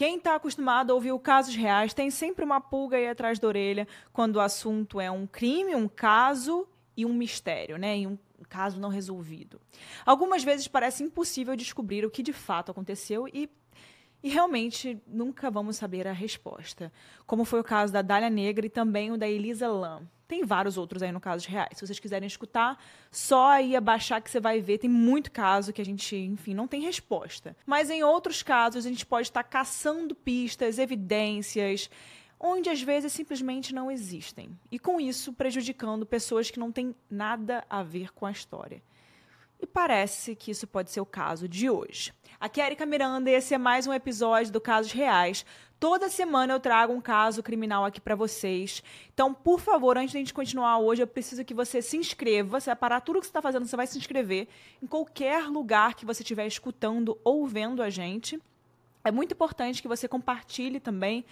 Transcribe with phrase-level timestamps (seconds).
[0.00, 3.86] Quem está acostumado a ouvir casos reais tem sempre uma pulga aí atrás da orelha
[4.14, 7.98] quando o assunto é um crime, um caso e um mistério, né?
[7.98, 8.16] E um
[8.48, 9.60] caso não resolvido.
[10.06, 13.46] Algumas vezes parece impossível descobrir o que de fato aconteceu e
[14.22, 16.92] e realmente nunca vamos saber a resposta.
[17.26, 20.06] Como foi o caso da Dália Negra e também o da Elisa Lam.
[20.28, 21.76] Tem vários outros aí no caso de reais.
[21.76, 22.80] Se vocês quiserem escutar,
[23.10, 24.78] só aí abaixar que você vai ver.
[24.78, 27.56] Tem muito caso que a gente, enfim, não tem resposta.
[27.66, 31.90] Mas em outros casos, a gente pode estar caçando pistas, evidências,
[32.38, 34.56] onde às vezes simplesmente não existem.
[34.70, 38.80] E com isso, prejudicando pessoas que não têm nada a ver com a história.
[39.62, 42.14] E parece que isso pode ser o caso de hoje.
[42.40, 45.44] Aqui é Erika Miranda e esse é mais um episódio do Casos Reais.
[45.78, 48.82] Toda semana eu trago um caso criminal aqui para vocês.
[49.12, 52.58] Então, por favor, antes de a gente continuar hoje, eu preciso que você se inscreva.
[52.58, 54.48] Você vai parar tudo que você está fazendo, você vai se inscrever
[54.82, 58.40] em qualquer lugar que você estiver escutando ou vendo a gente.
[59.04, 61.22] É muito importante que você compartilhe também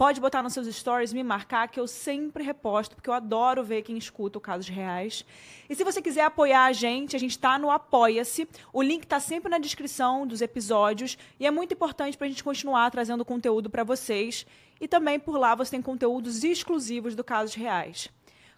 [0.00, 3.82] Pode botar nos seus stories, me marcar, que eu sempre reposto, porque eu adoro ver
[3.82, 5.26] quem escuta o Casos Reais.
[5.68, 8.48] E se você quiser apoiar a gente, a gente está no Apoia-se.
[8.72, 11.18] O link está sempre na descrição dos episódios.
[11.38, 14.46] E é muito importante para a gente continuar trazendo conteúdo para vocês.
[14.80, 18.08] E também por lá você tem conteúdos exclusivos do Casos Reais.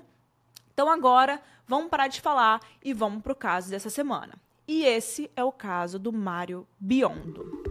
[0.79, 4.35] Então agora, vamos parar de falar e vamos para o caso dessa semana.
[4.65, 7.68] E esse é o caso do Mário Biondo.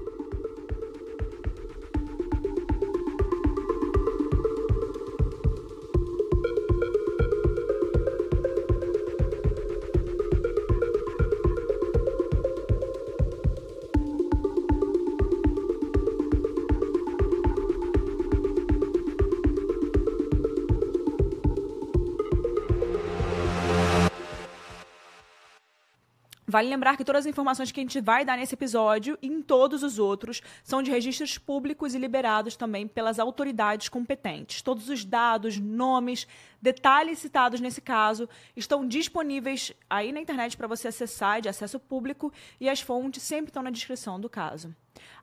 [26.51, 29.43] Vale lembrar que todas as informações que a gente vai dar nesse episódio e em
[29.43, 34.63] todos os outros são de registros públicos e liberados também pelas autoridades competentes.
[34.63, 36.27] Todos os dados, nomes,
[36.63, 42.33] detalhes citados nesse caso estão disponíveis aí na internet para você acessar, de acesso público,
[42.59, 44.75] e as fontes sempre estão na descrição do caso.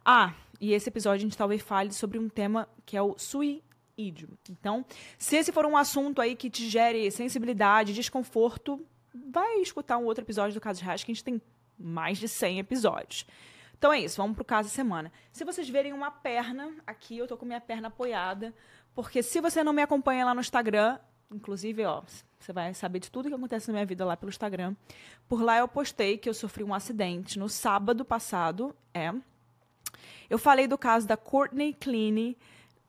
[0.05, 4.37] Ah, e esse episódio a gente talvez fale sobre um tema que é o suicídio.
[4.47, 4.85] Então,
[5.17, 8.79] se esse for um assunto aí que te gere sensibilidade, desconforto,
[9.15, 11.41] vai escutar um outro episódio do Caso de Reais, que a gente tem
[11.77, 13.25] mais de 100 episódios.
[13.77, 15.11] Então é isso, vamos pro caso da semana.
[15.31, 18.53] Se vocês verem uma perna, aqui eu tô com minha perna apoiada,
[18.93, 20.97] porque se você não me acompanha lá no Instagram,
[21.31, 22.01] inclusive, ó,
[22.39, 24.75] você vai saber de tudo que acontece na minha vida lá pelo Instagram.
[25.27, 29.13] Por lá eu postei que eu sofri um acidente no sábado passado, é.
[30.29, 32.37] Eu falei do caso da Courtney Cleany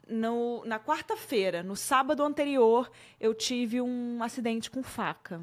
[0.08, 1.62] no, na quarta-feira.
[1.62, 5.42] No sábado anterior, eu tive um acidente com faca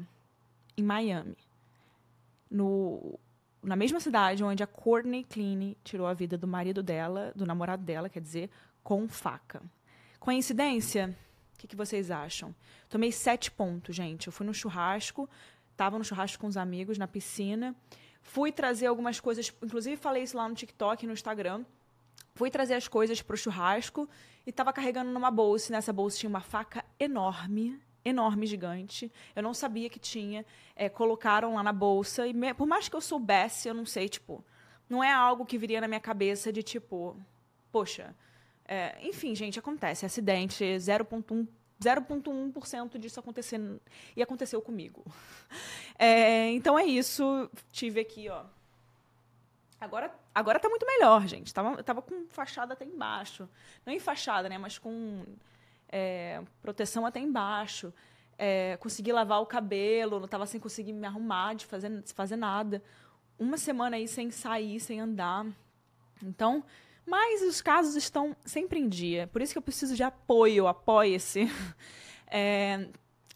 [0.76, 1.36] em Miami.
[2.50, 3.18] No,
[3.62, 7.82] na mesma cidade onde a Courtney Cleany tirou a vida do marido dela, do namorado
[7.82, 8.50] dela, quer dizer,
[8.82, 9.62] com faca.
[10.20, 11.16] Coincidência?
[11.54, 12.54] O que, que vocês acham?
[12.88, 14.26] Tomei sete pontos, gente.
[14.26, 15.28] Eu fui no churrasco,
[15.70, 17.74] estava no churrasco com os amigos, na piscina.
[18.20, 21.64] Fui trazer algumas coisas, inclusive falei isso lá no TikTok e no Instagram.
[22.34, 24.08] Fui trazer as coisas para o churrasco
[24.46, 25.70] e estava carregando numa bolsa.
[25.70, 29.10] E nessa bolsa tinha uma faca enorme, enorme, gigante.
[29.34, 30.44] Eu não sabia que tinha.
[30.76, 32.26] É, colocaram lá na bolsa.
[32.26, 34.44] E me, por mais que eu soubesse, eu não sei, tipo.
[34.88, 37.16] Não é algo que viria na minha cabeça de tipo.
[37.72, 38.14] Poxa.
[38.66, 40.06] É, enfim, gente, acontece.
[40.06, 41.48] Acidente, 0,1%.
[41.82, 43.80] 0,1% disso acontecendo.
[44.16, 45.04] E aconteceu comigo.
[45.96, 47.48] É, então é isso.
[47.70, 48.42] Tive aqui, ó.
[49.80, 51.54] Agora, agora tá muito melhor, gente.
[51.54, 53.48] Tava, tava com fachada até embaixo.
[53.86, 54.58] Não em fachada, né?
[54.58, 55.24] Mas com
[55.94, 57.94] é, proteção até embaixo.
[58.36, 62.82] É, consegui lavar o cabelo, não estava sem conseguir me arrumar, de fazer, fazer nada.
[63.38, 65.46] Uma semana aí sem sair, sem andar.
[66.20, 66.64] Então,
[67.06, 69.28] mas os casos estão sempre em dia.
[69.28, 71.48] Por isso que eu preciso de apoio, apoie-se.
[72.36, 72.88] É,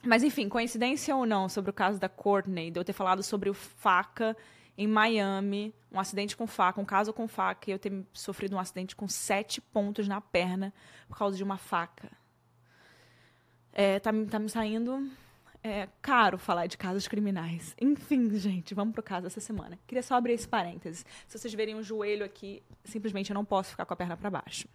[0.02, 3.48] mas, enfim, coincidência ou não sobre o caso da Courtney, de eu ter falado sobre
[3.48, 4.36] o faca
[4.76, 8.58] em Miami, um acidente com faca, um caso com faca, e eu ter sofrido um
[8.58, 10.74] acidente com sete pontos na perna
[11.06, 12.10] por causa de uma faca.
[13.80, 15.08] É, tá, tá me saindo
[15.62, 17.76] é, caro falar de casos criminais.
[17.80, 19.78] Enfim, gente, vamos pro caso dessa semana.
[19.86, 21.06] Queria só abrir esse parênteses.
[21.28, 24.28] Se vocês verem um joelho aqui, simplesmente eu não posso ficar com a perna para
[24.30, 24.66] baixo.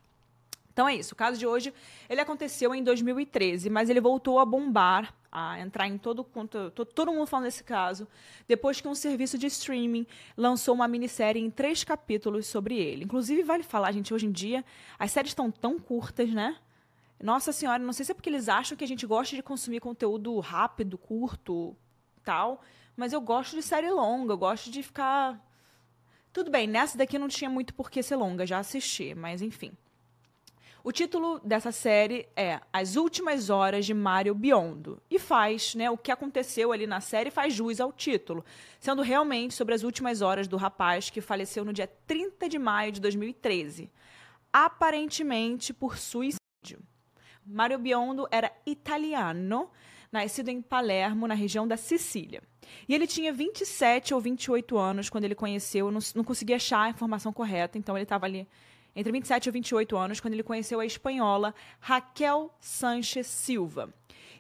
[0.72, 1.16] Então é isso.
[1.16, 1.74] O caso de hoje,
[2.10, 7.12] ele aconteceu em 2013, mas ele voltou a bombar, a entrar em todo quanto todo
[7.12, 8.08] mundo falando desse caso,
[8.48, 10.08] depois que um serviço de streaming
[10.38, 13.04] lançou uma minissérie em três capítulos sobre ele.
[13.04, 14.64] Inclusive vale falar, gente, hoje em dia
[14.98, 16.56] as séries estão tão curtas, né?
[17.22, 19.80] Nossa senhora, não sei se é porque eles acham que a gente gosta de consumir
[19.80, 21.76] conteúdo rápido, curto,
[22.24, 22.62] tal,
[22.96, 25.40] mas eu gosto de série longa, eu gosto de ficar.
[26.32, 29.72] Tudo bem, nessa daqui não tinha muito por que ser longa, já assisti, mas enfim.
[30.86, 35.98] O título dessa série é As Últimas Horas de Mario Biondo e faz, né, o
[35.98, 38.44] que aconteceu ali na série faz jus ao título,
[38.82, 42.92] sendo realmente sobre as últimas horas do rapaz que faleceu no dia 30 de maio
[42.92, 43.90] de 2013,
[44.52, 46.82] aparentemente por suicídio.
[47.46, 49.70] Mario Biondo era italiano,
[50.12, 52.42] nascido em Palermo, na região da Sicília.
[52.88, 56.90] E ele tinha 27 ou 28 anos quando ele conheceu, não, não conseguia achar a
[56.90, 58.48] informação correta, então ele estava ali
[58.96, 63.92] entre 27 e 28 anos, quando ele conheceu a espanhola Raquel Sanchez Silva.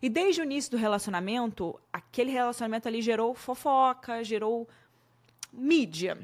[0.02, 4.68] E desde o início do relacionamento, aquele relacionamento ali gerou fofoca, gerou
[5.52, 6.18] mídia.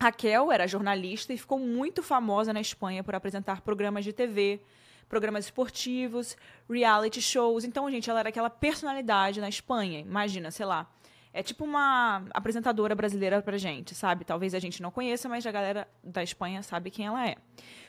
[0.00, 4.60] Raquel era jornalista e ficou muito famosa na Espanha por apresentar programas de TV,
[5.08, 6.36] programas esportivos,
[6.68, 7.64] reality shows.
[7.64, 10.00] Então, gente, ela era aquela personalidade na Espanha.
[10.00, 10.88] Imagina, sei lá,
[11.32, 14.24] é tipo uma apresentadora brasileira pra gente, sabe?
[14.24, 17.36] Talvez a gente não conheça, mas a galera da Espanha sabe quem ela é.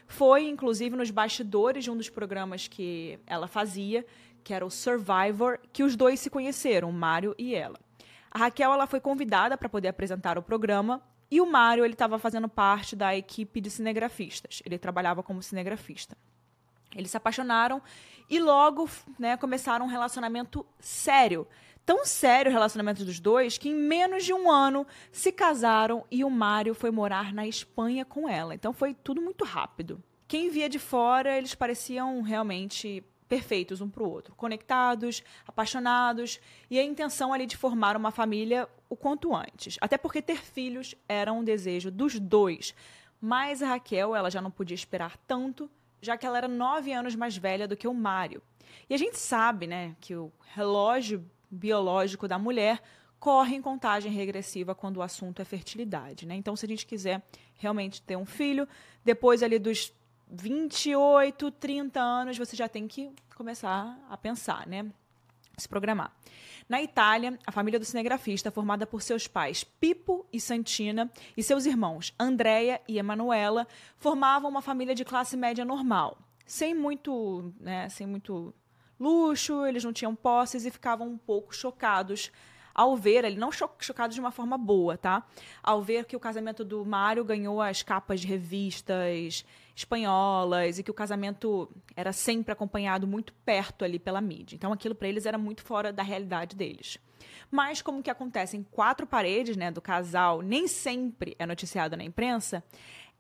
[0.07, 4.06] Foi, inclusive, nos bastidores de um dos programas que ela fazia,
[4.44, 7.80] que era o Survivor, que os dois se conheceram, o Mário e ela.
[8.31, 12.18] A Raquel ela foi convidada para poder apresentar o programa e o Mário ele estava
[12.18, 14.62] fazendo parte da equipe de cinegrafistas.
[14.66, 16.18] Ele trabalhava como cinegrafista.
[16.95, 17.81] Eles se apaixonaram
[18.30, 21.48] e logo né, começaram um relacionamento sério
[21.86, 26.24] tão sério o relacionamento dos dois que em menos de um ano se casaram e
[26.24, 28.56] o Mário foi morar na Espanha com ela.
[28.56, 30.01] Então foi tudo muito rápido.
[30.28, 36.78] Quem via de fora, eles pareciam realmente perfeitos um para o outro, conectados, apaixonados e
[36.78, 39.78] a intenção ali de formar uma família o quanto antes.
[39.81, 42.75] Até porque ter filhos era um desejo dos dois.
[43.19, 45.69] Mas a Raquel, ela já não podia esperar tanto,
[46.04, 48.42] já que ela era nove anos mais velha do que o Mário.
[48.90, 52.82] E a gente sabe, né, que o relógio biológico da mulher
[53.20, 56.26] corre em contagem regressiva quando o assunto é fertilidade.
[56.26, 56.36] Né?
[56.36, 57.24] Então, se a gente quiser
[57.56, 58.68] realmente ter um filho,
[59.06, 59.94] depois ali dos
[60.30, 64.92] 28, 30 anos, você já tem que começar a pensar, né?
[65.58, 66.12] Se programar.
[66.68, 71.66] Na Itália, a família do cinegrafista, formada por seus pais Pipo e Santina e seus
[71.66, 73.68] irmãos Andréia e Emanuela,
[73.98, 78.54] formavam uma família de classe média normal, sem muito, né, sem muito
[79.00, 82.32] luxo, eles não tinham posses e ficavam um pouco chocados
[82.74, 85.25] ao ver, ele não cho chocados de uma forma boa, tá?
[85.62, 90.92] Ao ver que o casamento do Mário ganhou as capas de revistas espanholas e que
[90.92, 94.56] o casamento era sempre acompanhado muito perto ali pela mídia.
[94.56, 96.98] Então aquilo para eles era muito fora da realidade deles.
[97.50, 102.04] Mas como que acontece em quatro paredes, né, do casal, nem sempre é noticiado na
[102.04, 102.64] imprensa,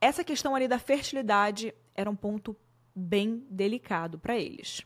[0.01, 2.55] essa questão ali da fertilidade era um ponto
[2.95, 4.85] bem delicado para eles.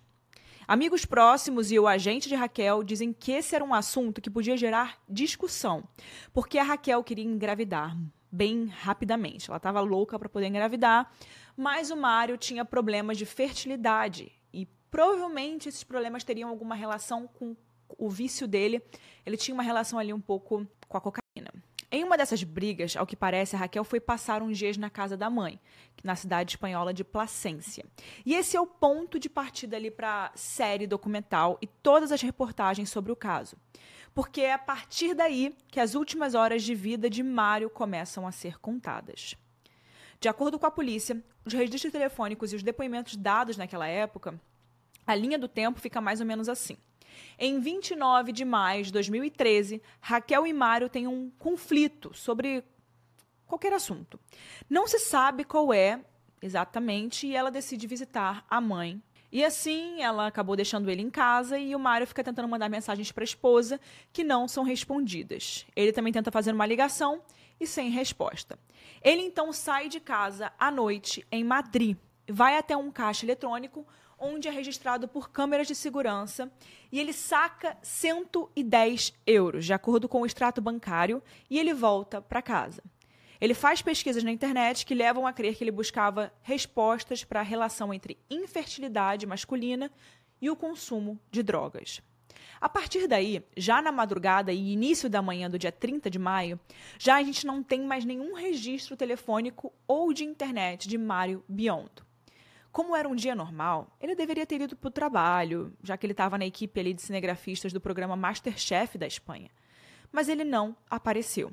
[0.67, 4.57] Amigos próximos e o agente de Raquel dizem que esse era um assunto que podia
[4.57, 5.87] gerar discussão,
[6.33, 7.97] porque a Raquel queria engravidar
[8.29, 9.49] bem rapidamente.
[9.49, 11.09] Ela estava louca para poder engravidar,
[11.55, 17.55] mas o Mário tinha problemas de fertilidade e provavelmente esses problemas teriam alguma relação com
[17.97, 18.83] o vício dele.
[19.25, 21.26] Ele tinha uma relação ali um pouco com a cocaína.
[21.89, 25.29] Em uma dessas brigas, ao que parece, Raquel foi passar uns dias na casa da
[25.29, 25.57] mãe,
[26.03, 27.85] na cidade espanhola de Placência.
[28.25, 32.21] E esse é o ponto de partida ali para a série documental e todas as
[32.21, 33.55] reportagens sobre o caso.
[34.13, 38.33] Porque é a partir daí que as últimas horas de vida de Mário começam a
[38.33, 39.35] ser contadas.
[40.19, 44.37] De acordo com a polícia, os registros telefônicos e os depoimentos dados naquela época,
[45.05, 46.75] a linha do tempo fica mais ou menos assim.
[47.37, 52.63] Em 29 de maio de 2013, Raquel e Mário têm um conflito sobre
[53.45, 54.19] qualquer assunto.
[54.69, 55.99] Não se sabe qual é
[56.41, 59.01] exatamente e ela decide visitar a mãe.
[59.31, 63.11] E assim, ela acabou deixando ele em casa e o Mário fica tentando mandar mensagens
[63.11, 63.79] para a esposa
[64.13, 65.65] que não são respondidas.
[65.75, 67.21] Ele também tenta fazer uma ligação
[67.59, 68.57] e sem resposta.
[69.01, 71.97] Ele então sai de casa à noite em Madrid,
[72.29, 73.85] vai até um caixa eletrônico
[74.17, 76.51] onde é registrado por câmeras de segurança
[76.91, 82.41] e ele saca 110 euros, de acordo com o extrato bancário, e ele volta para
[82.41, 82.83] casa.
[83.39, 87.43] Ele faz pesquisas na internet que levam a crer que ele buscava respostas para a
[87.43, 89.91] relação entre infertilidade masculina
[90.41, 92.01] e o consumo de drogas.
[92.59, 96.59] A partir daí, já na madrugada e início da manhã do dia 30 de maio,
[96.97, 102.06] já a gente não tem mais nenhum registro telefônico ou de internet de Mário Biondo.
[102.77, 106.13] Como era um dia normal, ele deveria ter ido para o trabalho, já que ele
[106.13, 109.49] estava na equipe ali de cinegrafistas do programa Masterchef da Espanha.
[110.11, 111.51] Mas ele não apareceu.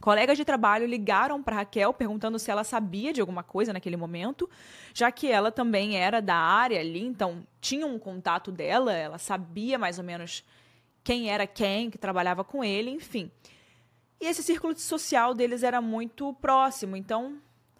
[0.00, 4.48] Colegas de trabalho ligaram para Raquel perguntando se ela sabia de alguma coisa naquele momento,
[4.94, 9.76] já que ela também era da área ali, então tinha um contato dela, ela sabia
[9.76, 10.44] mais ou menos
[11.02, 13.32] quem era quem, que trabalhava com ele, enfim.
[14.20, 17.36] E esse círculo social deles era muito próximo, então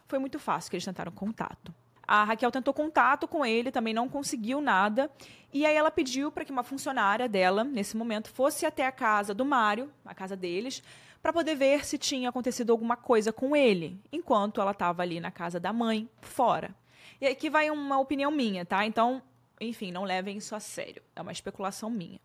[0.08, 1.73] foi muito fácil que eles tentaram contato.
[2.06, 5.10] A Raquel tentou contato com ele, também não conseguiu nada.
[5.52, 9.34] E aí ela pediu para que uma funcionária dela, nesse momento, fosse até a casa
[9.34, 10.82] do Mário, a casa deles,
[11.22, 15.30] para poder ver se tinha acontecido alguma coisa com ele, enquanto ela estava ali na
[15.30, 16.75] casa da mãe, fora.
[17.20, 18.84] E aqui vai uma opinião minha, tá?
[18.84, 19.22] Então,
[19.60, 21.02] enfim, não levem isso a sério.
[21.14, 22.20] É uma especulação minha.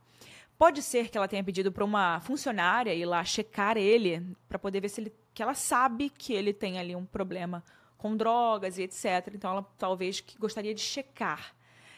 [0.57, 4.81] Pode ser que ela tenha pedido para uma funcionária ir lá checar ele para poder
[4.81, 7.63] ver se ele que ela sabe que ele tem ali um problema
[8.01, 9.31] com drogas e etc.
[9.33, 11.53] Então ela talvez gostaria de checar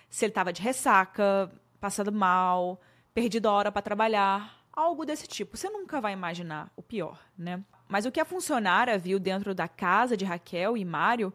[0.09, 2.79] se ele estava de ressaca, passando mal,
[3.15, 5.57] perdido a hora para trabalhar, algo desse tipo.
[5.57, 7.63] Você nunca vai imaginar o pior, né?
[7.87, 11.33] Mas o que a funcionária viu dentro da casa de Raquel e Mário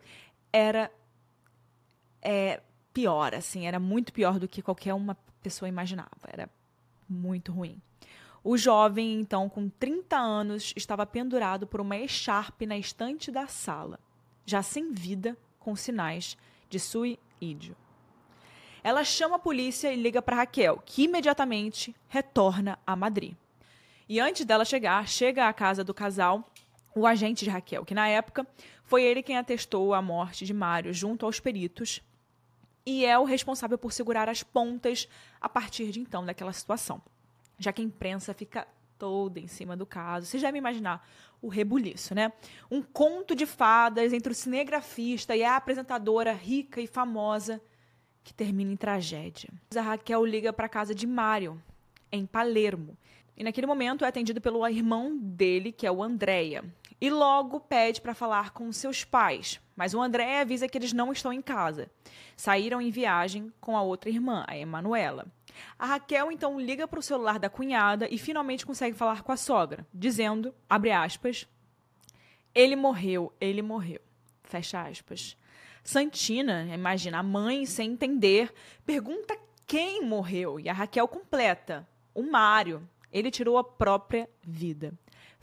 [0.52, 0.92] era
[2.22, 2.60] é,
[2.92, 6.08] pior, assim, era muito pior do que qualquer uma pessoa imaginava.
[6.28, 6.48] Era
[7.08, 7.80] muito ruim.
[8.44, 13.98] O jovem, então, com 30 anos, estava pendurado por uma echarpe na estante da sala,
[14.48, 16.36] já sem vida, com sinais
[16.70, 17.76] de suicídio.
[18.82, 23.34] Ela chama a polícia e liga para Raquel, que imediatamente retorna a Madrid.
[24.08, 26.50] E antes dela chegar, chega à casa do casal
[26.94, 28.46] o agente de Raquel, que na época
[28.84, 32.00] foi ele quem atestou a morte de Mário junto aos peritos
[32.86, 35.06] e é o responsável por segurar as pontas
[35.40, 37.02] a partir de então daquela situação
[37.58, 38.66] já que a imprensa fica
[38.98, 40.26] toda em cima do caso.
[40.26, 41.06] Você já me imaginar
[41.40, 42.32] o rebuliço, né?
[42.70, 47.60] Um conto de fadas entre o cinegrafista e a apresentadora rica e famosa
[48.24, 49.48] que termina em tragédia.
[49.74, 51.62] A Raquel liga para a casa de Mário,
[52.12, 52.96] em Palermo.
[53.36, 56.64] E naquele momento é atendido pelo irmão dele, que é o Andréia.
[57.00, 61.12] E logo pede para falar com seus pais, mas o André avisa que eles não
[61.12, 61.88] estão em casa.
[62.36, 65.26] Saíram em viagem com a outra irmã, a Emanuela.
[65.78, 69.36] A Raquel então liga para o celular da cunhada e finalmente consegue falar com a
[69.36, 71.46] sogra, dizendo, abre aspas,
[72.54, 74.00] ele morreu, ele morreu.
[74.42, 75.36] Fecha aspas.
[75.84, 78.52] Santina, imagina, a mãe, sem entender,
[78.84, 80.58] pergunta quem morreu.
[80.58, 82.88] E a Raquel completa: o Mário.
[83.10, 84.92] Ele tirou a própria vida.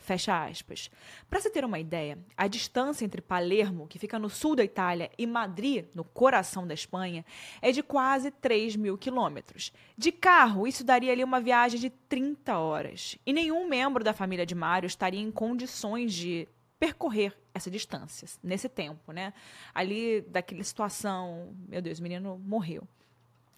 [0.06, 0.88] Fecha aspas.
[1.28, 5.10] Para se ter uma ideia, a distância entre Palermo, que fica no sul da Itália,
[5.18, 7.24] e Madrid, no coração da Espanha,
[7.60, 9.72] é de quase 3 mil quilômetros.
[9.98, 13.18] De carro, isso daria ali uma viagem de 30 horas.
[13.26, 16.46] E nenhum membro da família de Mário estaria em condições de
[16.78, 19.32] percorrer essa distância nesse tempo, né?
[19.74, 22.86] Ali, daquela situação, meu Deus, o menino morreu.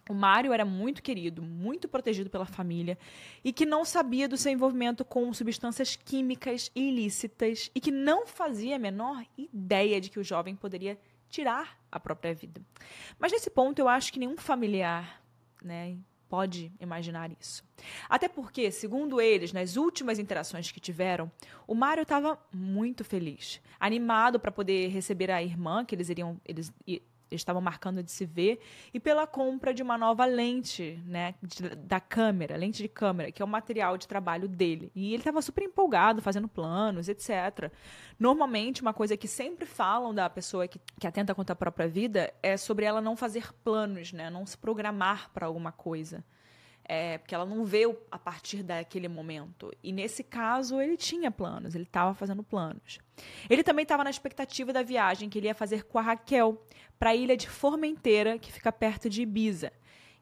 [0.09, 2.97] O Mário era muito querido, muito protegido pela família
[3.43, 8.77] e que não sabia do seu envolvimento com substâncias químicas ilícitas e que não fazia
[8.77, 10.99] a menor ideia de que o jovem poderia
[11.29, 12.59] tirar a própria vida.
[13.19, 15.21] Mas nesse ponto eu acho que nenhum familiar,
[15.63, 15.95] né,
[16.27, 17.63] pode imaginar isso.
[18.07, 21.31] Até porque, segundo eles, nas últimas interações que tiveram,
[21.67, 26.73] o Mário estava muito feliz, animado para poder receber a irmã que eles iriam eles
[27.31, 28.59] eles estavam marcando de se ver,
[28.93, 33.41] e pela compra de uma nova lente, né, de, da câmera, lente de câmera, que
[33.41, 34.91] é o material de trabalho dele.
[34.95, 37.71] E ele estava super empolgado, fazendo planos, etc.
[38.17, 42.33] Normalmente, uma coisa que sempre falam da pessoa que, que atenta contra a própria vida
[42.41, 46.23] é sobre ela não fazer planos, né, não se programar para alguma coisa
[46.91, 49.71] é, porque ela não vê a partir daquele momento.
[49.83, 52.97] E nesse caso, ele tinha planos, ele estava fazendo planos.
[53.47, 56.59] Ele também estava na expectativa da viagem que ele ia fazer com a Raquel
[56.97, 59.71] para a ilha de Formenteira, que fica perto de Ibiza.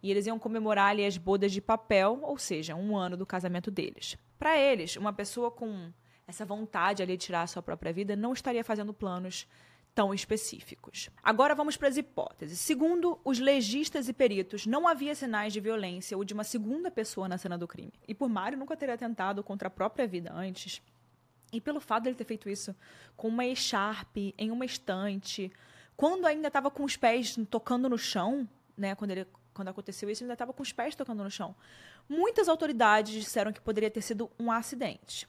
[0.03, 3.71] E eles iam comemorar ali as bodas de papel, ou seja, um ano do casamento
[3.71, 4.17] deles.
[4.37, 5.89] Para eles, uma pessoa com
[6.27, 9.47] essa vontade ali de tirar a sua própria vida não estaria fazendo planos
[9.97, 11.09] tão específicos.
[11.23, 12.59] Agora vamos para as hipóteses.
[12.59, 17.27] Segundo os legistas e peritos, não havia sinais de violência ou de uma segunda pessoa
[17.27, 17.91] na cena do crime.
[18.07, 20.83] E por Mário nunca teria tentado contra a própria vida antes.
[21.51, 22.75] E pelo fato de ele ter feito isso
[23.15, 25.51] com uma echarpe, em uma estante,
[25.95, 30.21] quando ainda estava com os pés tocando no chão, né, quando ele quando aconteceu isso,
[30.21, 31.55] ele ainda estava com os pés tocando no chão.
[32.07, 35.27] Muitas autoridades disseram que poderia ter sido um acidente.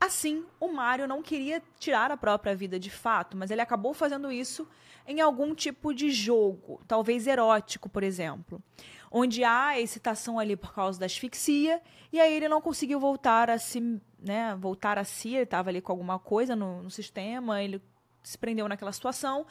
[0.00, 4.30] Assim, o Mario não queria tirar a própria vida de fato, mas ele acabou fazendo
[4.30, 4.68] isso
[5.06, 8.62] em algum tipo de jogo, talvez erótico, por exemplo,
[9.10, 11.80] onde há excitação ali por causa da asfixia,
[12.12, 15.80] e aí ele não conseguiu voltar a si, né, voltar a si, ele estava ali
[15.80, 17.82] com alguma coisa no, no sistema, ele
[18.22, 19.46] se prendeu naquela situação,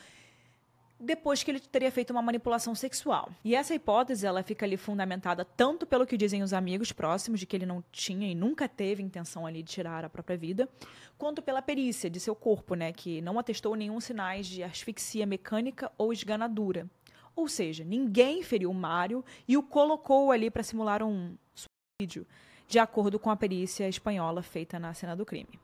[1.03, 3.29] depois que ele teria feito uma manipulação sexual.
[3.43, 7.45] E essa hipótese, ela fica ali fundamentada tanto pelo que dizem os amigos próximos de
[7.45, 10.69] que ele não tinha e nunca teve intenção ali de tirar a própria vida,
[11.17, 15.91] quanto pela perícia de seu corpo, né, que não atestou nenhum sinais de asfixia mecânica
[15.98, 16.89] ou esganadura.
[17.36, 22.25] Ou seja, ninguém feriu o Mário e o colocou ali para simular um suicídio,
[22.67, 25.60] de acordo com a perícia espanhola feita na cena do crime.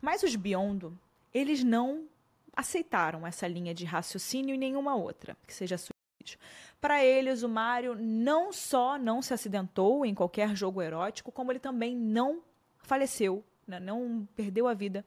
[0.00, 0.98] Mas os Biondo,
[1.32, 2.08] eles não
[2.54, 6.38] aceitaram essa linha de raciocínio e nenhuma outra, que seja suicídio.
[6.80, 11.58] Para eles, o Mário não só não se acidentou em qualquer jogo erótico, como ele
[11.58, 12.42] também não
[12.82, 15.04] faleceu, né, não perdeu a vida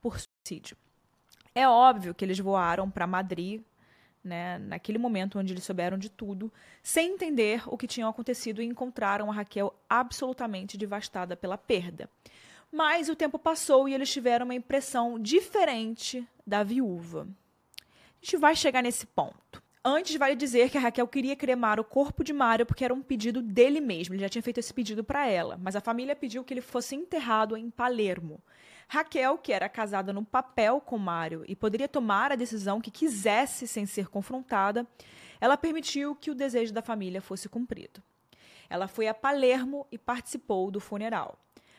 [0.00, 0.76] por suicídio.
[1.54, 3.62] É óbvio que eles voaram para Madrid,
[4.22, 6.52] né, naquele momento onde eles souberam de tudo,
[6.82, 12.08] sem entender o que tinha acontecido e encontraram a Raquel absolutamente devastada pela perda.
[12.70, 17.26] Mas o tempo passou e eles tiveram uma impressão diferente da viúva.
[17.80, 19.62] A gente vai chegar nesse ponto.
[19.82, 23.00] Antes, vale dizer que a Raquel queria cremar o corpo de Mário porque era um
[23.00, 24.14] pedido dele mesmo.
[24.14, 26.94] Ele já tinha feito esse pedido para ela, mas a família pediu que ele fosse
[26.94, 28.42] enterrado em Palermo.
[28.86, 33.66] Raquel, que era casada no papel com Mário e poderia tomar a decisão que quisesse
[33.66, 34.86] sem ser confrontada,
[35.40, 38.02] ela permitiu que o desejo da família fosse cumprido.
[38.68, 41.38] Ela foi a Palermo e participou do funeral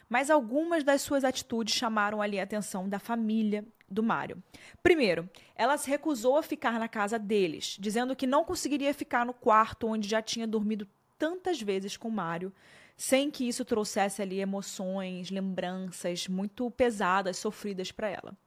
[0.10, 4.42] mas algumas das suas atitudes chamaram ali a atenção da família do Mário.
[4.82, 9.34] Primeiro, ela se recusou a ficar na casa deles, dizendo que não conseguiria ficar no
[9.34, 10.88] quarto onde já tinha dormido
[11.18, 12.52] tantas vezes com Mário,
[12.98, 18.38] sem que isso trouxesse ali emoções, lembranças muito pesadas, sofridas para ela.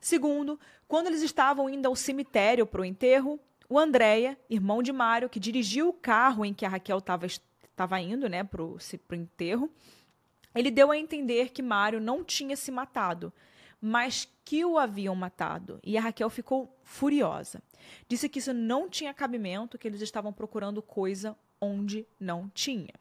[0.00, 0.58] Segundo,
[0.88, 5.38] quando eles estavam indo ao cemitério para o enterro, o Andréia, irmão de Mário, que
[5.38, 8.78] dirigiu o carro em que a Raquel estava indo né, para o
[9.12, 9.70] enterro,
[10.54, 13.32] ele deu a entender que Mário não tinha se matado,
[13.80, 15.80] mas que o haviam matado.
[15.82, 17.62] E a Raquel ficou furiosa.
[18.08, 22.94] Disse que isso não tinha cabimento, que eles estavam procurando coisa onde não tinha.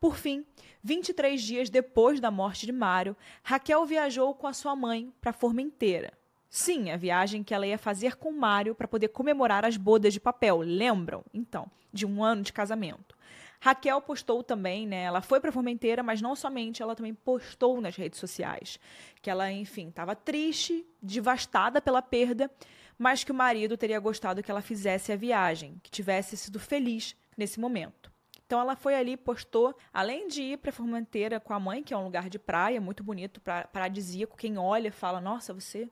[0.00, 0.44] Por fim,
[0.82, 6.12] 23 dias depois da morte de Mário, Raquel viajou com a sua mãe para Formenteira.
[6.48, 10.18] Sim, a viagem que ela ia fazer com Mário para poder comemorar as bodas de
[10.18, 11.22] papel, lembram?
[11.32, 13.16] Então, de um ano de casamento.
[13.60, 15.02] Raquel postou também, né?
[15.02, 18.80] Ela foi para Formenteira, mas não somente, ela também postou nas redes sociais
[19.20, 22.50] que ela, enfim, estava triste, devastada pela perda,
[22.96, 27.14] mas que o marido teria gostado que ela fizesse a viagem, que tivesse sido feliz
[27.36, 28.10] nesse momento.
[28.46, 31.96] Então ela foi ali, postou, além de ir para Formenteira com a mãe, que é
[31.96, 35.88] um lugar de praia muito bonito, pra, paradisíaco, quem olha fala: "Nossa, você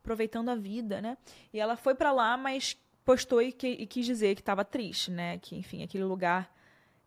[0.00, 1.16] aproveitando a vida", né?
[1.52, 5.10] E ela foi para lá, mas postou e, que, e quis dizer que estava triste,
[5.10, 5.38] né?
[5.38, 6.52] Que enfim, aquele lugar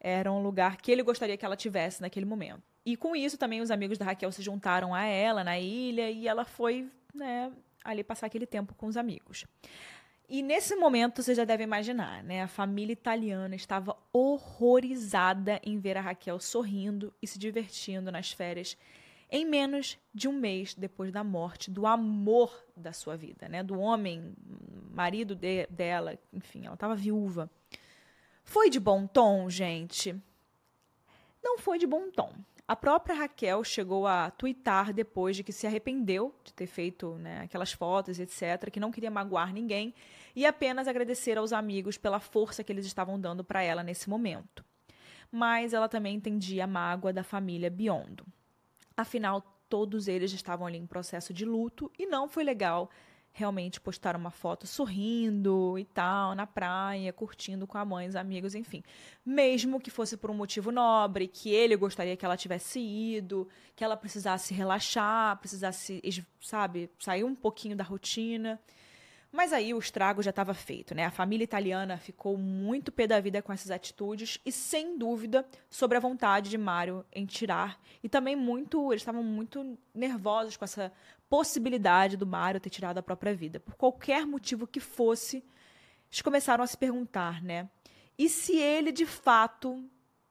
[0.08, 2.62] era um lugar que ele gostaria que ela tivesse naquele momento.
[2.86, 6.28] E com isso também os amigos da Raquel se juntaram a ela na ilha e
[6.28, 7.52] ela foi, né,
[7.84, 9.46] ali passar aquele tempo com os amigos.
[10.30, 12.44] E nesse momento você já deve imaginar, né?
[12.44, 18.78] A família italiana estava horrorizada em ver a Raquel sorrindo e se divertindo nas férias
[19.32, 23.63] em menos de um mês depois da morte do amor da sua vida, né?
[23.63, 24.36] Do homem,
[24.91, 27.50] marido de, dela, enfim, ela estava viúva.
[28.45, 30.15] Foi de bom tom, gente?
[31.43, 32.31] Não foi de bom tom.
[32.67, 37.41] A própria Raquel chegou a twittar depois de que se arrependeu de ter feito né,
[37.41, 39.93] aquelas fotos, etc., que não queria magoar ninguém
[40.36, 44.63] e apenas agradecer aos amigos pela força que eles estavam dando para ela nesse momento.
[45.31, 48.25] Mas ela também entendia a mágoa da família Biondo.
[48.95, 52.89] Afinal, todos eles estavam ali em processo de luto e não foi legal
[53.38, 58.56] realmente postar uma foto sorrindo e tal, na praia, curtindo com a mãe, os amigos,
[58.56, 58.82] enfim.
[59.26, 63.45] Mesmo que fosse por um motivo nobre, que ele gostaria que ela tivesse ido,
[63.76, 66.02] que ela precisasse relaxar, precisasse,
[66.39, 68.58] sabe, sair um pouquinho da rotina.
[69.36, 71.04] Mas aí o estrago já estava feito, né?
[71.04, 75.98] A família italiana ficou muito pé da vida com essas atitudes e sem dúvida sobre
[75.98, 80.89] a vontade de Mário em tirar e também muito, eles estavam muito nervosos com essa
[81.36, 83.60] possibilidade do Mário ter tirado a própria vida.
[83.60, 85.43] Por qualquer motivo que fosse,
[86.10, 87.69] eles começaram a se perguntar, né?
[88.17, 89.84] E se ele de fato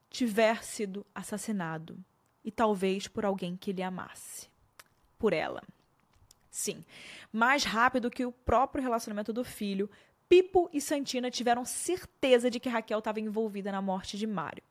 [0.08, 2.02] tiver sido assassinado
[2.42, 4.48] e talvez por alguém que ele amasse?
[5.18, 5.62] Por ela.
[6.50, 6.82] Sim,
[7.30, 9.90] mais rápido que o próprio relacionamento do filho,
[10.28, 14.62] Pipo e Santina tiveram certeza de que Raquel estava envolvida na morte de Mário.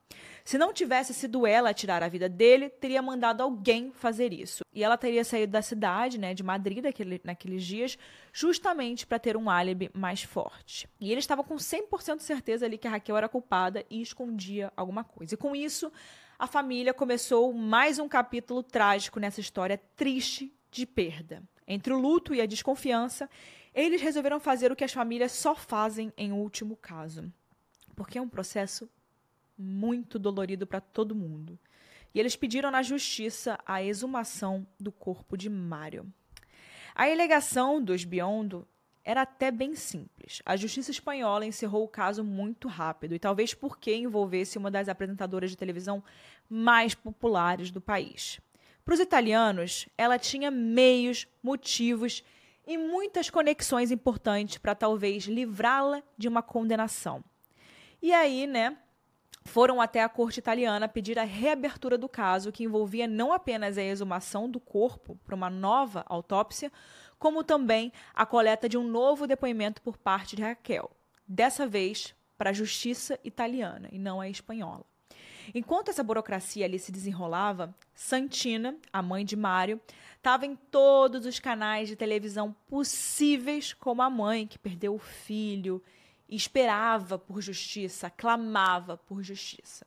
[0.44, 4.64] Se não tivesse sido ela a tirar a vida dele, teria mandado alguém fazer isso.
[4.74, 7.98] E ela teria saído da cidade, né, de Madrid daquele, naqueles dias,
[8.32, 10.88] justamente para ter um álibi mais forte.
[11.00, 15.04] E ele estava com 100% certeza ali que a Raquel era culpada e escondia alguma
[15.04, 15.36] coisa.
[15.36, 15.92] E com isso,
[16.38, 21.42] a família começou mais um capítulo trágico nessa história triste de perda.
[21.66, 23.30] Entre o luto e a desconfiança,
[23.74, 27.32] Eles resolveram fazer o que as famílias só fazem em último caso,
[27.96, 28.90] porque é um processo
[29.58, 31.58] muito dolorido para todo mundo.
[32.14, 36.06] E eles pediram na justiça a exumação do corpo de Mário.
[36.94, 38.68] A alegação dos Biondo
[39.04, 40.42] era até bem simples.
[40.46, 45.50] A justiça espanhola encerrou o caso muito rápido, e talvez porque envolvesse uma das apresentadoras
[45.50, 46.04] de televisão
[46.48, 48.40] mais populares do país.
[48.86, 52.24] Para os italianos, ela tinha meios, motivos
[52.66, 57.24] e muitas conexões importantes para talvez livrá-la de uma condenação.
[58.02, 58.78] E aí, né,
[59.46, 63.84] foram até a corte italiana pedir a reabertura do caso, que envolvia não apenas a
[63.84, 66.72] exumação do corpo para uma nova autópsia,
[67.20, 70.92] como também a coleta de um novo depoimento por parte de Raquel,
[71.28, 74.86] dessa vez para a justiça italiana e não a espanhola.
[75.54, 79.82] Enquanto essa burocracia ali se desenrolava, Santina, a mãe de Mário,
[80.18, 85.82] estava em todos os canais de televisão possíveis como a mãe que perdeu o filho
[86.30, 89.86] esperava por justiça, clamava por justiça.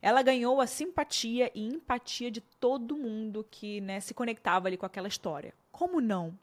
[0.00, 4.84] Ela ganhou a simpatia e empatia de todo mundo que né, se conectava ali com
[4.84, 5.54] aquela história.
[5.72, 6.38] Como não?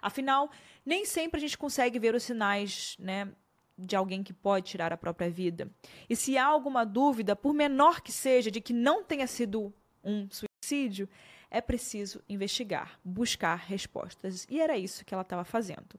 [0.00, 0.50] Afinal,
[0.84, 3.28] nem sempre a gente consegue ver os sinais né,
[3.80, 5.70] de alguém que pode tirar a própria vida.
[6.08, 9.72] E se há alguma dúvida, por menor que seja, de que não tenha sido
[10.04, 11.08] um suicídio,
[11.50, 14.46] é preciso investigar, buscar respostas.
[14.48, 15.98] E era isso que ela estava fazendo.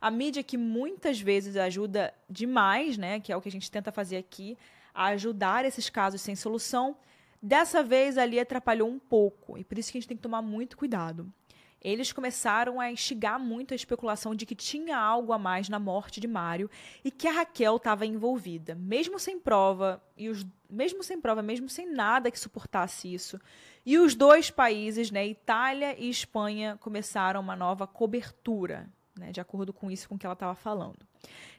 [0.00, 3.92] A mídia que muitas vezes ajuda demais, né, que é o que a gente tenta
[3.92, 4.56] fazer aqui,
[4.94, 6.96] a ajudar esses casos sem solução,
[7.42, 10.42] dessa vez ali atrapalhou um pouco, e por isso que a gente tem que tomar
[10.42, 11.32] muito cuidado.
[11.80, 16.20] Eles começaram a instigar muito a especulação de que tinha algo a mais na morte
[16.20, 16.68] de Mário
[17.04, 21.68] e que a Raquel estava envolvida, mesmo sem prova, e os, mesmo sem prova, mesmo
[21.68, 23.40] sem nada que suportasse isso.
[23.86, 28.88] E os dois países, né, Itália e Espanha, começaram uma nova cobertura
[29.18, 30.98] né, de acordo com isso com que ela estava falando.